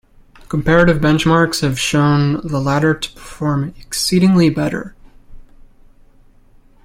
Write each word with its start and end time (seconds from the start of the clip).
Comparative 0.49 0.97
benchmarks 0.97 1.61
have 1.61 1.79
shown 1.79 2.41
the 2.43 2.59
latter 2.59 2.95
to 2.95 3.11
perform 3.11 3.71
exceedingly 3.79 4.49
better. 4.49 4.95